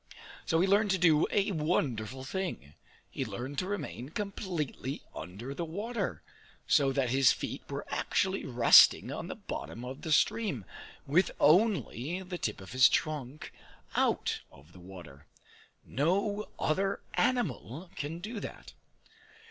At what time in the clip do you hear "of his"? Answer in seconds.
12.61-12.89